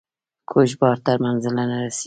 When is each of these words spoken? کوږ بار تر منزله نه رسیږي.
کوږ 0.49 0.69
بار 0.79 0.97
تر 1.05 1.17
منزله 1.23 1.63
نه 1.71 1.77
رسیږي. 1.83 1.99